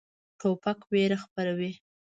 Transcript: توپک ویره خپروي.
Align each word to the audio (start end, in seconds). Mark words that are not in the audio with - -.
توپک 0.39 0.79
ویره 0.91 1.17
خپروي. 1.23 1.71